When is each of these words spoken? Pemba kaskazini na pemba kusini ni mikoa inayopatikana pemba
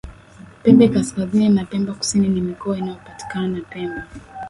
Pemba 0.63 0.87
kaskazini 0.93 1.49
na 1.49 1.65
pemba 1.65 1.93
kusini 1.93 2.29
ni 2.29 2.41
mikoa 2.41 2.77
inayopatikana 2.77 3.61
pemba 3.61 4.07